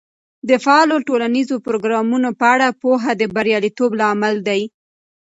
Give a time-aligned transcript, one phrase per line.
[0.49, 4.61] د فعالو ټولنیزو پروګرامونو په اړه پوهه د بریالیتوب لامل دی.